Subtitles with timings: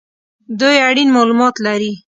[0.59, 1.91] دوی اړین مالومات لري